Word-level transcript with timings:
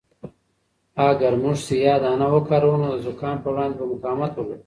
اگر 1.09 1.33
موږ 1.41 1.57
سیاه 1.67 1.99
دانه 2.03 2.27
وکاروو 2.33 2.81
نو 2.81 2.87
د 2.93 2.97
زکام 3.05 3.37
په 3.43 3.49
وړاندې 3.53 3.75
به 3.79 3.85
مقاومت 3.93 4.31
ولرو. 4.35 4.59